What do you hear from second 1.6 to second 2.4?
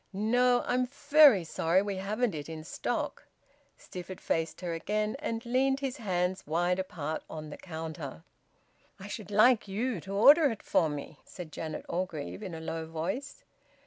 we haven't